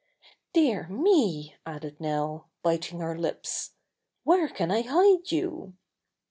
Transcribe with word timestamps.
"Dear 0.51 0.87
me," 0.87 1.55
added 1.63 1.99
Nell, 2.01 2.49
biting 2.63 3.01
her 3.01 3.15
lips, 3.15 3.75
"where 4.23 4.47
can 4.49 4.71
I 4.71 4.81
hide 4.81 5.31
you?" 5.31 5.75